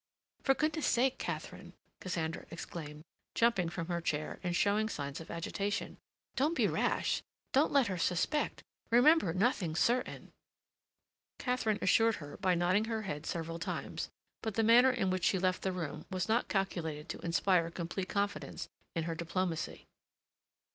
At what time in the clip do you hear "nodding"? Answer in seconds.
12.55-12.85